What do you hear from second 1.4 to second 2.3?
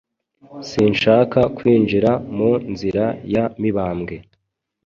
kwinjira